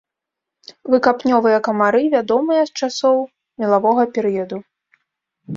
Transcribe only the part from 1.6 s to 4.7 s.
камары вядомыя з часоў мелавога перыяду.